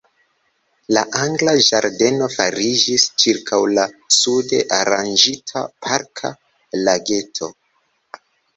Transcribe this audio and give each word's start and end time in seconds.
La 0.97 1.01
Angla 1.25 1.53
ĝardeno 1.65 2.29
fariĝis 2.37 3.05
ĉirkaŭ 3.25 3.61
la 3.75 3.85
sude 4.21 4.63
aranĝita 4.81 5.67
Parka 5.89 6.35
lageto. 6.89 7.55